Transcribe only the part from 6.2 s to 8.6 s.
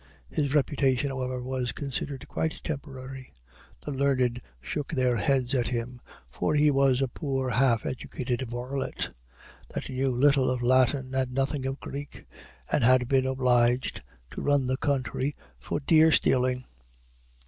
for he was a poor half educated